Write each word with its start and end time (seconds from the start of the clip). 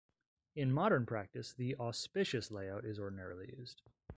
In 0.55 0.73
modern 0.73 1.05
practice, 1.05 1.53
the 1.53 1.75
"auspicious" 1.75 2.49
layout 2.49 2.85
is 2.85 2.97
ordinarily 2.97 3.53
used. 3.55 3.83